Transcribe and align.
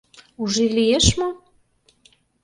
—«Уже» 0.41 0.65
лиеш 0.75 1.07
мо? 1.19 1.29